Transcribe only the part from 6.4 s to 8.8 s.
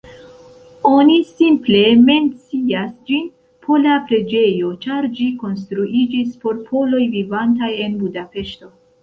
por poloj vivantaj en Budapeŝto.